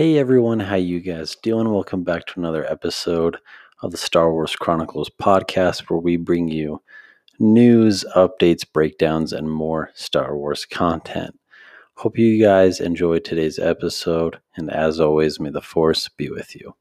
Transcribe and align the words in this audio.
Hey 0.00 0.16
everyone, 0.16 0.60
how 0.60 0.76
you 0.76 0.98
guys 0.98 1.36
doing? 1.42 1.70
Welcome 1.70 2.04
back 2.04 2.24
to 2.28 2.40
another 2.40 2.64
episode 2.64 3.36
of 3.82 3.90
the 3.90 3.98
Star 3.98 4.32
Wars 4.32 4.56
Chronicles 4.56 5.10
podcast 5.20 5.90
where 5.90 6.00
we 6.00 6.16
bring 6.16 6.48
you 6.48 6.80
news, 7.38 8.02
updates, 8.16 8.64
breakdowns, 8.72 9.34
and 9.34 9.50
more 9.50 9.90
Star 9.92 10.34
Wars 10.34 10.64
content. 10.64 11.38
Hope 11.96 12.16
you 12.16 12.42
guys 12.42 12.80
enjoyed 12.80 13.26
today's 13.26 13.58
episode, 13.58 14.40
and 14.56 14.70
as 14.70 15.00
always, 15.00 15.38
may 15.38 15.50
the 15.50 15.60
Force 15.60 16.08
be 16.08 16.30
with 16.30 16.56
you. 16.56 16.76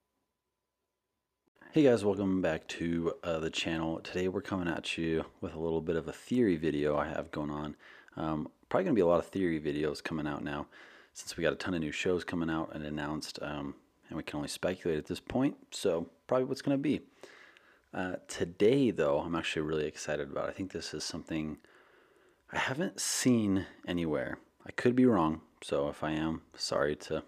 Hey 1.73 1.83
guys, 1.83 2.05
welcome 2.05 2.41
back 2.41 2.69
to 2.69 3.15
uh, 3.21 3.39
the 3.39 3.49
channel. 3.49 3.99
Today 3.99 4.29
we're 4.29 4.39
coming 4.39 4.69
at 4.69 4.97
you 4.97 5.25
with 5.41 5.55
a 5.55 5.59
little 5.59 5.81
bit 5.81 5.97
of 5.97 6.07
a 6.07 6.13
theory 6.13 6.55
video 6.55 6.95
I 6.95 7.09
have 7.09 7.31
going 7.31 7.51
on. 7.51 7.75
Um, 8.15 8.47
probably 8.69 8.85
going 8.85 8.95
to 8.95 8.97
be 8.97 9.01
a 9.01 9.07
lot 9.07 9.19
of 9.19 9.27
theory 9.27 9.59
videos 9.59 10.01
coming 10.01 10.25
out 10.25 10.41
now 10.41 10.67
since 11.19 11.35
we 11.35 11.43
got 11.43 11.51
a 11.51 11.57
ton 11.57 11.73
of 11.73 11.81
new 11.81 11.91
shows 11.91 12.23
coming 12.23 12.49
out 12.49 12.71
and 12.73 12.85
announced, 12.85 13.39
um, 13.41 13.75
and 14.07 14.15
we 14.15 14.23
can 14.23 14.37
only 14.37 14.47
speculate 14.47 14.97
at 14.97 15.07
this 15.07 15.19
point. 15.19 15.57
So, 15.69 16.07
probably 16.27 16.45
what's 16.45 16.61
going 16.61 16.77
to 16.77 16.81
be. 16.81 17.01
Uh, 17.93 18.15
today, 18.29 18.89
though, 18.89 19.19
I'm 19.19 19.35
actually 19.35 19.63
really 19.63 19.85
excited 19.85 20.31
about. 20.31 20.47
I 20.47 20.53
think 20.53 20.71
this 20.71 20.93
is 20.93 21.03
something 21.03 21.57
I 22.53 22.57
haven't 22.57 23.01
seen 23.01 23.65
anywhere. 23.85 24.37
I 24.65 24.71
could 24.71 24.95
be 24.95 25.05
wrong, 25.05 25.41
so 25.61 25.89
if 25.89 26.05
I 26.05 26.11
am, 26.11 26.43
sorry 26.55 26.95
to 26.95 27.23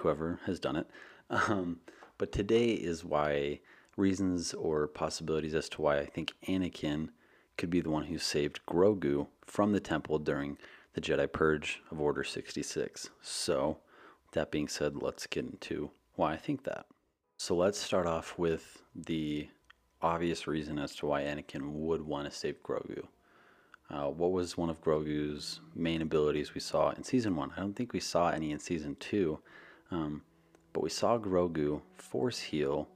whoever 0.00 0.38
has 0.46 0.60
done 0.60 0.76
it. 0.76 0.86
Um, 1.30 1.80
but 2.18 2.30
today 2.30 2.72
is 2.72 3.06
why 3.06 3.60
reasons 3.96 4.52
or 4.52 4.86
possibilities 4.86 5.54
as 5.54 5.70
to 5.70 5.80
why 5.80 5.98
I 5.98 6.04
think 6.04 6.34
Anakin 6.46 7.08
could 7.56 7.70
be 7.70 7.80
the 7.80 7.88
one 7.88 8.04
who 8.04 8.18
saved 8.18 8.60
Grogu 8.68 9.28
from 9.46 9.72
the 9.72 9.80
temple 9.80 10.18
during 10.18 10.58
the 10.94 11.00
Jedi 11.00 11.30
Purge 11.30 11.82
of 11.90 12.00
Order 12.00 12.24
66. 12.24 13.10
So, 13.20 13.78
with 14.26 14.34
that 14.34 14.50
being 14.50 14.68
said, 14.68 15.02
let's 15.02 15.26
get 15.26 15.44
into 15.44 15.90
why 16.14 16.32
I 16.32 16.36
think 16.36 16.64
that. 16.64 16.86
So, 17.36 17.56
let's 17.56 17.78
start 17.78 18.06
off 18.06 18.38
with 18.38 18.82
the 18.94 19.48
obvious 20.00 20.46
reason 20.46 20.78
as 20.78 20.94
to 20.96 21.06
why 21.06 21.22
Anakin 21.22 21.72
would 21.72 22.02
want 22.02 22.30
to 22.30 22.36
save 22.36 22.62
Grogu. 22.62 23.04
Uh, 23.90 24.08
what 24.08 24.32
was 24.32 24.56
one 24.56 24.70
of 24.70 24.82
Grogu's 24.82 25.60
main 25.74 26.02
abilities 26.02 26.54
we 26.54 26.60
saw 26.60 26.90
in 26.90 27.04
season 27.04 27.36
one? 27.36 27.52
I 27.56 27.60
don't 27.60 27.74
think 27.74 27.92
we 27.92 28.00
saw 28.00 28.30
any 28.30 28.52
in 28.52 28.58
season 28.58 28.96
two, 28.98 29.38
um, 29.90 30.22
but 30.72 30.82
we 30.82 30.88
saw 30.88 31.18
Grogu 31.18 31.82
force 31.96 32.38
heal 32.38 32.88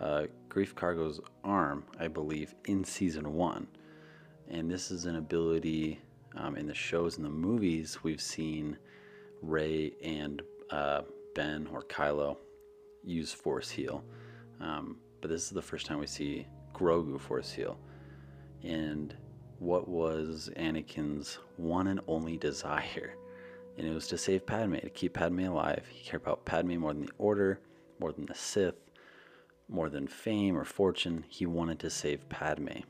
uh, 0.00 0.24
Greef 0.48 0.74
Karga's 0.74 1.20
arm, 1.44 1.84
I 1.98 2.08
believe, 2.08 2.54
in 2.66 2.84
season 2.84 3.34
one. 3.34 3.68
And 4.48 4.70
this 4.70 4.90
is 4.90 5.06
an 5.06 5.16
ability 5.16 6.00
um, 6.36 6.56
in 6.56 6.66
the 6.66 6.74
shows 6.74 7.16
and 7.16 7.24
the 7.24 7.30
movies, 7.30 7.98
we've 8.02 8.20
seen 8.20 8.76
Rey 9.42 9.92
and 10.02 10.42
uh, 10.70 11.02
Ben 11.34 11.68
or 11.72 11.82
Kylo 11.82 12.36
use 13.04 13.32
Force 13.32 13.70
Heal. 13.70 14.04
Um, 14.60 14.96
but 15.20 15.30
this 15.30 15.42
is 15.42 15.50
the 15.50 15.62
first 15.62 15.86
time 15.86 15.98
we 15.98 16.06
see 16.06 16.46
Grogu 16.74 17.20
Force 17.20 17.52
Heal. 17.52 17.78
And 18.62 19.14
what 19.58 19.88
was 19.88 20.50
Anakin's 20.56 21.38
one 21.56 21.88
and 21.88 22.00
only 22.06 22.36
desire? 22.38 23.14
And 23.78 23.86
it 23.86 23.94
was 23.94 24.06
to 24.08 24.18
save 24.18 24.46
Padme, 24.46 24.76
to 24.76 24.90
keep 24.90 25.14
Padme 25.14 25.46
alive. 25.46 25.86
He 25.90 26.04
cared 26.04 26.22
about 26.22 26.44
Padme 26.44 26.76
more 26.76 26.92
than 26.92 27.06
the 27.06 27.12
Order, 27.18 27.60
more 27.98 28.12
than 28.12 28.26
the 28.26 28.34
Sith, 28.34 28.74
more 29.68 29.88
than 29.88 30.06
fame 30.06 30.56
or 30.56 30.64
fortune. 30.64 31.24
He 31.28 31.46
wanted 31.46 31.78
to 31.80 31.90
save 31.90 32.28
Padme. 32.28 32.80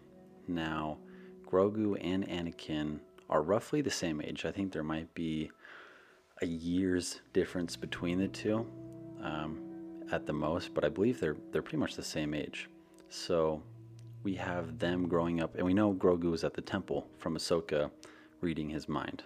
Now, 0.49 0.99
Grogu 1.47 1.97
and 2.01 2.27
Anakin 2.27 3.01
are 3.29 3.43
roughly 3.43 3.81
the 3.81 3.91
same 3.91 4.21
age. 4.21 4.45
I 4.45 4.53
think 4.53 4.73
there 4.73 4.83
might 4.83 5.13
be 5.15 5.51
a 6.41 6.47
year's 6.47 7.21
difference 7.33 7.77
between 7.77 8.19
the 8.19 8.29
two 8.29 8.67
um, 9.23 9.61
at 10.11 10.27
the 10.27 10.33
most, 10.33 10.75
but 10.75 10.85
I 10.85 10.89
believe 10.89 11.21
they're 11.21 11.37
they're 11.53 11.63
pretty 11.63 11.79
much 11.79 11.95
the 11.95 12.03
same 12.03 12.35
age. 12.35 12.69
So 13.09 13.63
we 14.23 14.35
have 14.35 14.79
them 14.79 15.09
growing 15.09 15.41
up, 15.41 15.55
and 15.57 15.65
we 15.67 15.75
know 15.75 15.93
Grogu 15.93 16.31
was 16.31 16.45
at 16.45 16.55
the 16.55 16.61
temple 16.61 17.07
from 17.19 17.37
Ahsoka 17.37 17.91
reading 18.41 18.69
his 18.69 18.89
mind. 18.89 19.25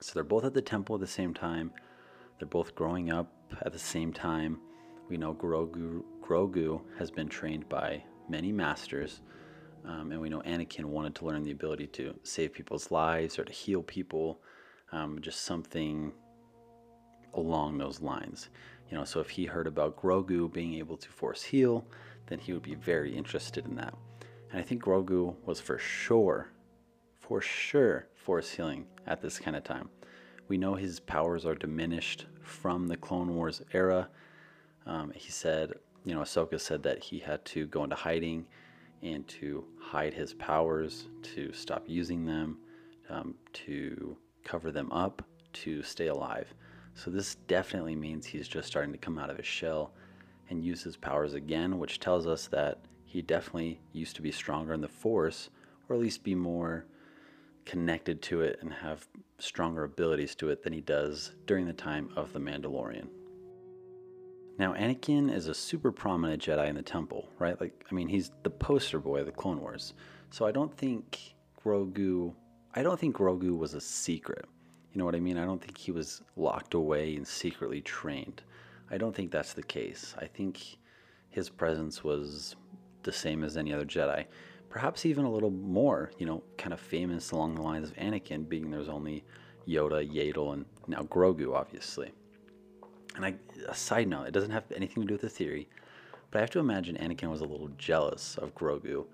So 0.00 0.12
they're 0.14 0.24
both 0.24 0.44
at 0.44 0.54
the 0.54 0.62
temple 0.62 0.96
at 0.96 1.00
the 1.00 1.06
same 1.06 1.32
time. 1.32 1.72
They're 2.38 2.48
both 2.48 2.74
growing 2.74 3.12
up 3.12 3.32
at 3.62 3.72
the 3.72 3.78
same 3.78 4.12
time. 4.12 4.58
We 5.08 5.16
know 5.16 5.34
Grogu 5.34 6.02
Grogu 6.22 6.80
has 6.98 7.10
been 7.10 7.28
trained 7.28 7.68
by 7.68 8.02
many 8.28 8.52
masters. 8.52 9.20
Um, 9.84 10.12
and 10.12 10.20
we 10.20 10.28
know 10.28 10.40
Anakin 10.42 10.84
wanted 10.84 11.14
to 11.16 11.24
learn 11.24 11.42
the 11.42 11.50
ability 11.50 11.88
to 11.88 12.14
save 12.22 12.52
people's 12.52 12.90
lives 12.90 13.38
or 13.38 13.44
to 13.44 13.52
heal 13.52 13.82
people, 13.82 14.40
um, 14.92 15.20
just 15.20 15.42
something 15.42 16.12
along 17.34 17.78
those 17.78 18.00
lines. 18.00 18.50
You 18.90 18.96
know, 18.96 19.04
so 19.04 19.20
if 19.20 19.30
he 19.30 19.46
heard 19.46 19.66
about 19.66 19.96
Grogu 19.96 20.52
being 20.52 20.74
able 20.74 20.96
to 20.98 21.08
force 21.08 21.42
heal, 21.42 21.86
then 22.26 22.38
he 22.38 22.52
would 22.52 22.62
be 22.62 22.74
very 22.74 23.14
interested 23.14 23.66
in 23.66 23.74
that. 23.76 23.94
And 24.50 24.60
I 24.60 24.62
think 24.62 24.84
Grogu 24.84 25.34
was 25.46 25.60
for 25.60 25.78
sure, 25.78 26.52
for 27.18 27.40
sure, 27.40 28.06
force 28.14 28.50
healing 28.50 28.86
at 29.06 29.20
this 29.20 29.38
kind 29.38 29.56
of 29.56 29.64
time. 29.64 29.88
We 30.48 30.58
know 30.58 30.74
his 30.74 31.00
powers 31.00 31.46
are 31.46 31.54
diminished 31.54 32.26
from 32.42 32.86
the 32.86 32.96
Clone 32.96 33.34
Wars 33.34 33.62
era. 33.72 34.08
Um, 34.86 35.12
he 35.14 35.30
said, 35.30 35.72
you 36.04 36.14
know, 36.14 36.20
Ahsoka 36.20 36.60
said 36.60 36.82
that 36.82 37.02
he 37.02 37.18
had 37.18 37.44
to 37.46 37.66
go 37.66 37.84
into 37.84 37.96
hiding 37.96 38.46
and 39.02 39.26
to 39.28 39.64
hide 39.80 40.14
his 40.14 40.32
powers, 40.34 41.08
to 41.22 41.52
stop 41.52 41.84
using 41.86 42.24
them, 42.24 42.58
um, 43.10 43.34
to 43.52 44.16
cover 44.44 44.70
them 44.70 44.90
up, 44.92 45.22
to 45.52 45.82
stay 45.82 46.06
alive. 46.06 46.52
So 46.94 47.10
this 47.10 47.34
definitely 47.46 47.96
means 47.96 48.26
he's 48.26 48.48
just 48.48 48.68
starting 48.68 48.92
to 48.92 48.98
come 48.98 49.18
out 49.18 49.30
of 49.30 49.36
his 49.36 49.46
shell 49.46 49.92
and 50.50 50.62
use 50.62 50.82
his 50.82 50.96
powers 50.96 51.34
again, 51.34 51.78
which 51.78 52.00
tells 52.00 52.26
us 52.26 52.46
that 52.48 52.78
he 53.04 53.22
definitely 53.22 53.80
used 53.92 54.16
to 54.16 54.22
be 54.22 54.32
stronger 54.32 54.72
in 54.72 54.80
the 54.80 54.88
Force, 54.88 55.50
or 55.88 55.96
at 55.96 56.02
least 56.02 56.22
be 56.22 56.34
more 56.34 56.86
connected 57.64 58.22
to 58.22 58.40
it 58.42 58.58
and 58.60 58.72
have 58.72 59.06
stronger 59.38 59.84
abilities 59.84 60.34
to 60.36 60.50
it 60.50 60.62
than 60.62 60.72
he 60.72 60.80
does 60.80 61.32
during 61.46 61.66
the 61.66 61.72
time 61.72 62.10
of 62.16 62.32
The 62.32 62.38
Mandalorian. 62.38 63.08
Now, 64.58 64.74
Anakin 64.74 65.32
is 65.32 65.48
a 65.48 65.54
super 65.54 65.90
prominent 65.90 66.42
Jedi 66.42 66.68
in 66.68 66.76
the 66.76 66.82
Temple, 66.82 67.28
right? 67.38 67.58
Like, 67.60 67.84
I 67.90 67.94
mean, 67.94 68.08
he's 68.08 68.30
the 68.42 68.50
poster 68.50 68.98
boy 68.98 69.20
of 69.20 69.26
the 69.26 69.32
Clone 69.32 69.60
Wars. 69.60 69.94
So 70.30 70.46
I 70.46 70.52
don't 70.52 70.74
think 70.76 71.34
Grogu, 71.64 72.34
I 72.74 72.82
don't 72.82 72.98
think 73.00 73.16
Grogu 73.16 73.56
was 73.56 73.74
a 73.74 73.80
secret. 73.80 74.44
You 74.92 74.98
know 74.98 75.06
what 75.06 75.14
I 75.14 75.20
mean? 75.20 75.38
I 75.38 75.46
don't 75.46 75.60
think 75.62 75.78
he 75.78 75.90
was 75.90 76.22
locked 76.36 76.74
away 76.74 77.16
and 77.16 77.26
secretly 77.26 77.80
trained. 77.80 78.42
I 78.90 78.98
don't 78.98 79.14
think 79.14 79.30
that's 79.30 79.54
the 79.54 79.62
case. 79.62 80.14
I 80.18 80.26
think 80.26 80.76
his 81.30 81.48
presence 81.48 82.04
was 82.04 82.56
the 83.02 83.12
same 83.12 83.42
as 83.42 83.56
any 83.56 83.72
other 83.72 83.86
Jedi. 83.86 84.26
Perhaps 84.68 85.06
even 85.06 85.24
a 85.24 85.30
little 85.30 85.50
more, 85.50 86.10
you 86.18 86.26
know, 86.26 86.42
kind 86.58 86.74
of 86.74 86.80
famous 86.80 87.30
along 87.30 87.54
the 87.54 87.62
lines 87.62 87.90
of 87.90 87.96
Anakin, 87.96 88.48
being 88.48 88.70
there's 88.70 88.88
only 88.88 89.24
Yoda, 89.66 90.06
Yaddle, 90.06 90.52
and 90.52 90.66
now 90.86 91.02
Grogu, 91.02 91.54
obviously. 91.54 92.12
And 93.16 93.24
I, 93.24 93.34
a 93.68 93.74
side 93.74 94.08
note, 94.08 94.26
it 94.26 94.32
doesn't 94.32 94.50
have 94.50 94.64
anything 94.74 95.02
to 95.02 95.06
do 95.06 95.14
with 95.14 95.22
the 95.22 95.28
theory, 95.28 95.68
but 96.30 96.38
I 96.38 96.40
have 96.40 96.50
to 96.50 96.58
imagine 96.58 96.96
Anakin 96.96 97.30
was 97.30 97.42
a 97.42 97.46
little 97.46 97.70
jealous 97.76 98.38
of 98.38 98.54
Grogu 98.54 99.04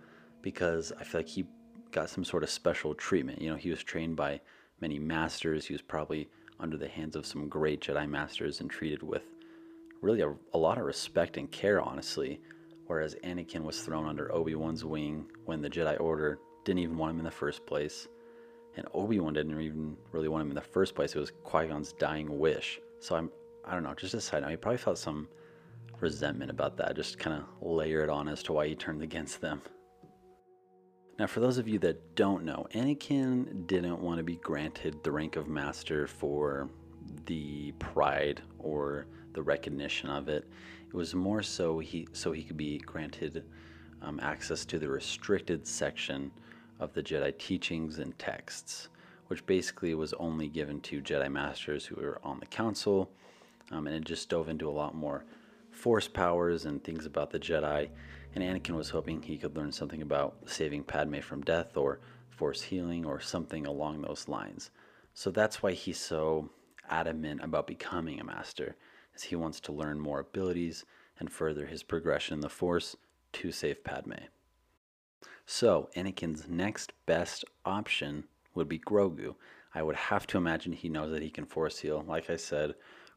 because 0.42 0.92
I 1.00 1.04
feel 1.04 1.20
like 1.20 1.28
he 1.28 1.46
got 1.90 2.10
some 2.10 2.24
sort 2.24 2.42
of 2.42 2.50
special 2.50 2.94
treatment. 2.94 3.40
You 3.40 3.50
know, 3.50 3.56
he 3.56 3.70
was 3.70 3.82
trained 3.82 4.16
by 4.16 4.40
many 4.80 4.98
masters. 4.98 5.66
He 5.66 5.74
was 5.74 5.82
probably 5.82 6.28
under 6.60 6.76
the 6.76 6.88
hands 6.88 7.16
of 7.16 7.26
some 7.26 7.48
great 7.48 7.80
Jedi 7.80 8.08
masters 8.08 8.60
and 8.60 8.70
treated 8.70 9.02
with 9.02 9.22
really 10.00 10.20
a, 10.20 10.32
a 10.54 10.58
lot 10.58 10.78
of 10.78 10.84
respect 10.84 11.36
and 11.36 11.50
care, 11.50 11.80
honestly. 11.80 12.40
Whereas 12.86 13.16
Anakin 13.24 13.62
was 13.62 13.82
thrown 13.82 14.06
under 14.06 14.32
Obi 14.32 14.54
Wan's 14.54 14.84
wing 14.84 15.26
when 15.44 15.60
the 15.60 15.68
Jedi 15.68 16.00
Order 16.00 16.38
didn't 16.64 16.80
even 16.80 16.96
want 16.96 17.12
him 17.12 17.18
in 17.18 17.24
the 17.24 17.30
first 17.30 17.66
place. 17.66 18.08
And 18.76 18.86
Obi 18.94 19.18
Wan 19.18 19.34
didn't 19.34 19.60
even 19.60 19.96
really 20.12 20.28
want 20.28 20.42
him 20.42 20.50
in 20.50 20.54
the 20.54 20.60
first 20.60 20.94
place. 20.94 21.14
It 21.14 21.18
was 21.18 21.32
Qui 21.42 21.66
Gon's 21.66 21.92
dying 21.92 22.38
wish. 22.38 22.80
So 23.00 23.16
I'm 23.16 23.30
I 23.68 23.74
don't 23.74 23.82
know, 23.82 23.94
just 23.94 24.14
a 24.14 24.20
side 24.20 24.42
note, 24.42 24.50
he 24.50 24.56
probably 24.56 24.78
felt 24.78 24.98
some 24.98 25.28
resentment 26.00 26.50
about 26.50 26.76
that, 26.78 26.96
just 26.96 27.18
kind 27.18 27.36
of 27.36 27.44
layer 27.60 28.02
it 28.02 28.08
on 28.08 28.28
as 28.28 28.42
to 28.44 28.52
why 28.52 28.66
he 28.66 28.74
turned 28.74 29.02
against 29.02 29.40
them. 29.40 29.60
Now, 31.18 31.26
for 31.26 31.40
those 31.40 31.58
of 31.58 31.68
you 31.68 31.78
that 31.80 32.14
don't 32.14 32.44
know, 32.44 32.66
Anakin 32.74 33.66
didn't 33.66 34.00
want 34.00 34.18
to 34.18 34.24
be 34.24 34.36
granted 34.36 35.02
the 35.02 35.10
rank 35.10 35.36
of 35.36 35.48
master 35.48 36.06
for 36.06 36.70
the 37.26 37.72
pride 37.72 38.40
or 38.58 39.06
the 39.32 39.42
recognition 39.42 40.08
of 40.08 40.28
it. 40.28 40.48
It 40.86 40.94
was 40.94 41.14
more 41.14 41.42
so 41.42 41.78
he 41.80 42.06
so 42.12 42.32
he 42.32 42.44
could 42.44 42.56
be 42.56 42.78
granted 42.78 43.44
um, 44.00 44.20
access 44.22 44.64
to 44.66 44.78
the 44.78 44.88
restricted 44.88 45.66
section 45.66 46.30
of 46.78 46.94
the 46.94 47.02
Jedi 47.02 47.36
teachings 47.36 47.98
and 47.98 48.16
texts, 48.18 48.88
which 49.26 49.44
basically 49.44 49.94
was 49.94 50.14
only 50.14 50.48
given 50.48 50.80
to 50.82 51.02
Jedi 51.02 51.30
masters 51.30 51.84
who 51.84 51.96
were 51.96 52.20
on 52.22 52.38
the 52.38 52.46
council 52.46 53.10
um, 53.70 53.86
and 53.86 53.96
it 53.96 54.04
just 54.04 54.28
dove 54.28 54.48
into 54.48 54.68
a 54.68 54.70
lot 54.70 54.94
more 54.94 55.24
force 55.70 56.08
powers 56.08 56.64
and 56.64 56.82
things 56.82 57.06
about 57.06 57.30
the 57.30 57.38
Jedi. 57.38 57.88
And 58.34 58.44
Anakin 58.44 58.76
was 58.76 58.90
hoping 58.90 59.22
he 59.22 59.38
could 59.38 59.56
learn 59.56 59.72
something 59.72 60.02
about 60.02 60.36
saving 60.46 60.84
Padme 60.84 61.20
from 61.20 61.42
death 61.42 61.76
or 61.76 62.00
force 62.30 62.62
healing 62.62 63.04
or 63.04 63.20
something 63.20 63.66
along 63.66 64.02
those 64.02 64.28
lines. 64.28 64.70
So 65.14 65.30
that's 65.30 65.62
why 65.62 65.72
he's 65.72 65.98
so 65.98 66.50
adamant 66.88 67.42
about 67.42 67.66
becoming 67.66 68.20
a 68.20 68.24
master, 68.24 68.76
as 69.14 69.24
he 69.24 69.36
wants 69.36 69.60
to 69.60 69.72
learn 69.72 69.98
more 69.98 70.20
abilities 70.20 70.84
and 71.18 71.30
further 71.30 71.66
his 71.66 71.82
progression 71.82 72.34
in 72.34 72.40
the 72.40 72.48
Force 72.48 72.96
to 73.32 73.50
save 73.50 73.82
Padme. 73.84 74.12
So, 75.44 75.88
Anakin's 75.96 76.48
next 76.48 76.92
best 77.06 77.44
option 77.64 78.24
would 78.54 78.68
be 78.68 78.78
Grogu. 78.78 79.34
I 79.74 79.82
would 79.82 79.96
have 79.96 80.26
to 80.28 80.38
imagine 80.38 80.72
he 80.72 80.88
knows 80.88 81.10
that 81.10 81.22
he 81.22 81.30
can 81.30 81.46
Force 81.46 81.78
heal. 81.78 82.04
Like 82.06 82.30
I 82.30 82.36
said, 82.36 82.74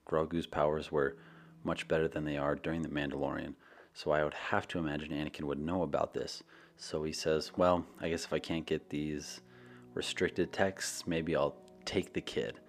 Grogu's 0.09 0.47
powers 0.47 0.91
were 0.91 1.17
much 1.63 1.87
better 1.87 2.07
than 2.07 2.25
they 2.25 2.37
are 2.37 2.55
during 2.55 2.81
The 2.81 2.89
Mandalorian. 2.89 3.53
So 3.93 4.11
I 4.11 4.23
would 4.23 4.33
have 4.33 4.67
to 4.69 4.79
imagine 4.79 5.11
Anakin 5.11 5.43
would 5.43 5.59
know 5.59 5.83
about 5.83 6.13
this. 6.13 6.43
So 6.77 7.03
he 7.03 7.11
says, 7.11 7.51
Well, 7.57 7.85
I 7.99 8.09
guess 8.09 8.25
if 8.25 8.33
I 8.33 8.39
can't 8.39 8.65
get 8.65 8.89
these 8.89 9.41
restricted 9.93 10.51
texts, 10.51 11.05
maybe 11.05 11.35
I'll 11.35 11.55
take 11.85 12.13
the 12.13 12.21
kid. 12.21 12.59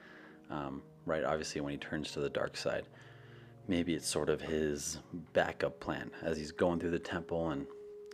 Um, 0.51 0.83
right, 1.07 1.25
obviously, 1.25 1.61
when 1.61 1.73
he 1.73 1.79
turns 1.79 2.13
to 2.13 2.21
the 2.21 2.31
dark 2.31 2.57
side. 2.57 2.89
Maybe 3.69 3.95
it's 3.95 4.09
sort 4.09 4.29
of 4.29 4.41
his 4.41 4.99
backup 5.33 5.79
plan 5.79 6.11
as 6.23 6.37
he's 6.37 6.51
going 6.51 6.81
through 6.81 6.91
the 6.91 6.99
temple 6.99 7.51
and 7.51 7.67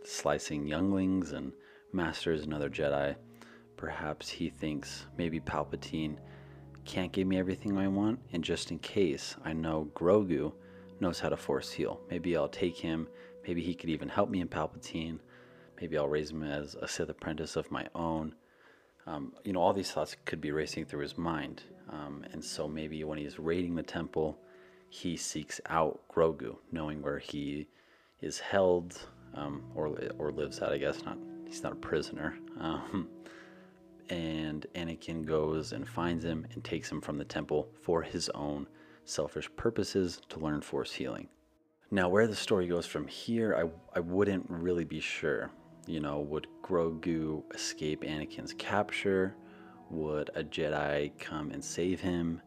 slicing 0.05 0.67
younglings 0.67 1.31
and 1.31 1.51
masters 1.91 2.43
and 2.43 2.53
other 2.53 2.69
Jedi. 2.69 3.15
Perhaps 3.75 4.29
he 4.29 4.49
thinks 4.49 5.07
maybe 5.17 5.39
Palpatine 5.39 6.17
can't 6.89 7.11
give 7.11 7.27
me 7.27 7.37
everything 7.37 7.77
I 7.77 7.87
want, 7.87 8.19
and 8.33 8.43
just 8.43 8.71
in 8.71 8.79
case, 8.79 9.35
I 9.45 9.53
know 9.53 9.91
Grogu 9.93 10.51
knows 10.99 11.19
how 11.19 11.29
to 11.29 11.37
force 11.37 11.71
heal. 11.71 12.01
Maybe 12.09 12.35
I'll 12.35 12.49
take 12.49 12.75
him. 12.75 13.07
Maybe 13.47 13.61
he 13.61 13.75
could 13.75 13.91
even 13.91 14.09
help 14.09 14.27
me 14.29 14.41
in 14.41 14.47
Palpatine. 14.47 15.19
Maybe 15.79 15.99
I'll 15.99 16.07
raise 16.07 16.31
him 16.31 16.41
as 16.41 16.73
a 16.73 16.87
Sith 16.87 17.09
apprentice 17.09 17.55
of 17.55 17.69
my 17.69 17.85
own. 17.93 18.33
Um, 19.05 19.33
you 19.43 19.53
know, 19.53 19.61
all 19.61 19.71
these 19.71 19.91
thoughts 19.91 20.15
could 20.25 20.41
be 20.41 20.51
racing 20.51 20.85
through 20.85 21.01
his 21.01 21.15
mind. 21.15 21.61
Um, 21.91 22.25
and 22.33 22.43
so 22.43 22.67
maybe 22.67 23.03
when 23.03 23.19
he's 23.19 23.37
raiding 23.37 23.75
the 23.75 23.83
temple, 23.83 24.39
he 24.89 25.15
seeks 25.15 25.61
out 25.67 26.01
Grogu, 26.11 26.55
knowing 26.71 27.03
where 27.03 27.19
he 27.19 27.67
is 28.19 28.39
held 28.39 28.97
um, 29.35 29.63
or, 29.75 29.95
or 30.17 30.31
lives 30.31 30.59
at, 30.59 30.71
I 30.71 30.79
guess. 30.79 31.05
Not 31.05 31.19
He's 31.45 31.63
not 31.63 31.73
a 31.73 31.75
prisoner. 31.75 32.35
And 34.09 34.65
Anakin 34.73 35.25
goes 35.25 35.71
and 35.71 35.87
finds 35.87 36.25
him 36.25 36.47
and 36.53 36.63
takes 36.63 36.91
him 36.91 36.99
from 36.99 37.17
the 37.17 37.25
temple 37.25 37.69
for 37.81 38.01
his 38.01 38.29
own 38.29 38.67
selfish 39.05 39.49
purposes 39.55 40.19
to 40.29 40.39
learn 40.39 40.61
force 40.61 40.91
healing. 40.91 41.27
Now, 41.91 42.09
where 42.09 42.27
the 42.27 42.35
story 42.35 42.67
goes 42.67 42.85
from 42.85 43.07
here, 43.07 43.55
I, 43.55 43.97
I 43.97 43.99
wouldn't 43.99 44.45
really 44.49 44.83
be 44.83 44.99
sure. 44.99 45.51
You 45.87 45.99
know, 45.99 46.19
would 46.19 46.47
Grogu 46.63 47.43
escape 47.53 48.03
Anakin's 48.03 48.53
capture? 48.53 49.35
Would 49.89 50.29
a 50.35 50.43
Jedi 50.43 51.17
come 51.17 51.51
and 51.51 51.63
save 51.63 51.99
him? 51.99 52.41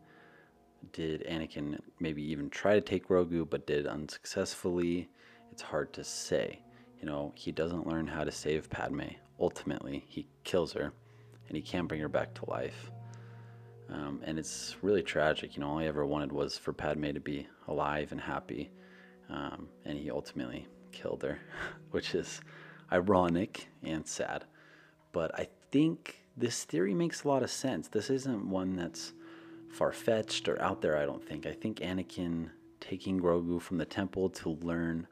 Did 0.92 1.24
Anakin 1.28 1.78
maybe 1.98 2.22
even 2.22 2.50
try 2.50 2.74
to 2.74 2.80
take 2.80 3.08
Grogu 3.08 3.48
but 3.48 3.66
did 3.66 3.86
unsuccessfully? 3.86 5.08
It's 5.50 5.62
hard 5.62 5.92
to 5.94 6.04
say. 6.04 6.62
You 7.00 7.06
know, 7.06 7.32
he 7.34 7.50
doesn't 7.50 7.86
learn 7.86 8.06
how 8.06 8.22
to 8.22 8.30
save 8.30 8.70
Padme. 8.70 9.02
Ultimately, 9.40 10.04
he 10.06 10.28
kills 10.44 10.72
her 10.72 10.92
and 11.48 11.56
he 11.56 11.62
can't 11.62 11.88
bring 11.88 12.00
her 12.00 12.08
back 12.08 12.34
to 12.34 12.50
life. 12.50 12.90
Um, 13.90 14.20
and 14.24 14.38
it's 14.38 14.76
really 14.82 15.02
tragic. 15.02 15.56
You 15.56 15.60
know, 15.60 15.70
all 15.70 15.78
he 15.78 15.86
ever 15.86 16.06
wanted 16.06 16.32
was 16.32 16.56
for 16.56 16.72
Padme 16.72 17.12
to 17.12 17.20
be 17.20 17.46
alive 17.68 18.12
and 18.12 18.20
happy. 18.20 18.70
Um, 19.28 19.68
and 19.84 19.98
he 19.98 20.10
ultimately 20.10 20.66
killed 20.92 21.22
her, 21.22 21.38
which 21.90 22.14
is 22.14 22.40
ironic 22.90 23.68
and 23.82 24.06
sad. 24.06 24.44
But 25.12 25.38
I 25.38 25.48
think 25.70 26.22
this 26.36 26.64
theory 26.64 26.94
makes 26.94 27.24
a 27.24 27.28
lot 27.28 27.42
of 27.42 27.50
sense. 27.50 27.88
This 27.88 28.08
isn't 28.08 28.48
one 28.48 28.76
that's 28.76 29.12
far 29.70 29.92
fetched 29.92 30.48
or 30.48 30.60
out 30.60 30.80
there, 30.80 30.96
I 30.96 31.04
don't 31.04 31.26
think. 31.26 31.46
I 31.46 31.52
think 31.52 31.80
Anakin 31.80 32.50
taking 32.80 33.20
Grogu 33.20 33.60
from 33.60 33.78
the 33.78 33.84
temple 33.84 34.28
to 34.30 34.50
learn 34.50 35.06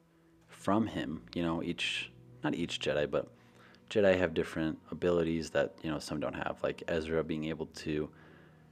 from 0.48 0.86
him, 0.86 1.22
you 1.34 1.42
know, 1.42 1.62
each, 1.62 2.10
not 2.44 2.54
each 2.54 2.80
Jedi, 2.80 3.10
but 3.10 3.28
Jedi 3.90 4.16
have 4.16 4.34
different 4.34 4.78
abilities 4.92 5.50
that 5.50 5.74
you 5.82 5.90
know 5.90 5.98
some 5.98 6.20
don't 6.20 6.34
have, 6.34 6.58
like 6.62 6.82
Ezra 6.86 7.24
being 7.24 7.44
able 7.46 7.66
to 7.66 8.08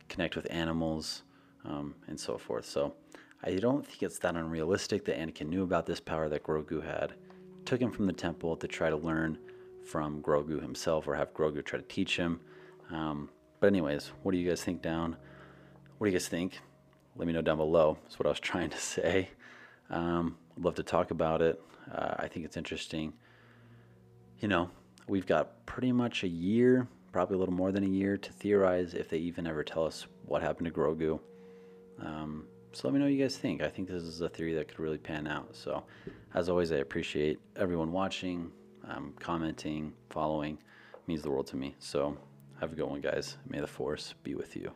connect 0.09 0.37
with 0.37 0.47
animals 0.49 1.23
um, 1.65 1.95
and 2.07 2.19
so 2.19 2.39
forth. 2.39 2.65
So 2.65 2.95
I 3.43 3.57
don't 3.57 3.85
think 3.85 4.05
it's 4.05 4.19
that 4.21 4.37
unrealistic 4.37 5.05
that 5.07 5.19
Anakin 5.19 5.49
knew 5.49 5.65
about 5.65 5.87
this 5.87 6.01
power 6.01 6.29
that 6.29 6.45
Grogu 6.45 6.85
had, 6.85 7.15
took 7.65 7.81
him 7.81 7.91
from 7.91 8.07
the 8.07 8.13
temple 8.13 8.57
to 8.57 8.69
try 8.69 8.91
to 8.91 8.97
learn 8.97 9.39
from 9.85 10.23
Grogu 10.23 10.63
himself, 10.63 11.09
or 11.09 11.15
have 11.15 11.35
Grogu 11.35 11.65
try 11.65 11.79
to 11.79 11.85
teach 11.87 12.17
him. 12.17 12.41
Um, 12.91 13.29
but 13.61 13.67
anyways, 13.67 14.13
what 14.23 14.33
do 14.33 14.39
you 14.39 14.49
guys 14.49 14.63
think 14.63 14.83
down? 14.83 15.17
What 15.99 16.07
do 16.07 16.13
you 16.13 16.19
guys 16.19 16.29
think? 16.29 16.61
Let 17.17 17.27
me 17.27 17.33
know 17.33 17.43
down 17.43 17.57
below. 17.57 17.99
That's 18.05 18.19
what 18.21 18.27
I 18.27 18.31
was 18.31 18.41
trying 18.41 18.71
to 18.71 18.79
say. 18.79 19.31
Um, 19.91 20.37
I'd 20.57 20.65
love 20.65 20.77
to 20.77 20.85
talk 20.85 21.11
about 21.11 21.43
it. 21.43 21.61
Uh, 21.93 22.15
I 22.19 22.29
think 22.29 22.45
it's 22.45 22.57
interesting. 22.57 23.15
You 24.41 24.47
know, 24.47 24.71
We've 25.09 25.27
got 25.27 25.65
pretty 25.65 25.91
much 25.91 26.23
a 26.23 26.29
year, 26.29 26.87
probably 27.13 27.37
a 27.37 27.39
little 27.39 27.55
more 27.55 27.73
than 27.73 27.83
a 27.83 27.89
year, 27.89 28.19
to 28.19 28.33
theorize 28.33 28.93
if 28.93 29.09
they 29.09 29.17
even 29.19 29.47
ever 29.47 29.65
tell 29.65 29.85
us 29.85 30.07
what 30.27 30.43
happened 30.43 30.67
to 30.67 30.73
Grogu. 30.73 31.19
Um, 32.01 32.45
so 32.73 32.87
let 32.87 32.93
me 32.93 33.01
know 33.01 33.07
what 33.07 33.15
you 33.15 33.23
guys 33.23 33.37
think. 33.37 33.63
I 33.63 33.69
think 33.69 33.89
this 33.89 34.03
is 34.03 34.21
a 34.21 34.29
theory 34.29 34.53
that 34.55 34.69
could 34.69 34.79
really 34.79 34.99
pan 34.99 35.27
out. 35.27 35.57
So, 35.57 35.83
as 36.35 36.51
always, 36.51 36.71
I 36.71 36.77
appreciate 36.77 37.41
everyone 37.57 37.91
watching, 37.91 38.53
um, 38.87 39.15
commenting, 39.19 39.95
following. 40.11 40.59
It 40.93 41.09
means 41.09 41.23
the 41.23 41.31
world 41.31 41.47
to 41.49 41.57
me. 41.57 41.75
So, 41.79 42.17
have 42.61 42.73
a 42.73 42.77
good 42.77 42.87
one, 42.87 43.01
guys. 43.01 43.39
May 43.49 43.61
the 43.61 43.67
force 43.67 44.15
be 44.23 44.35
with 44.35 44.57
you. 44.57 44.71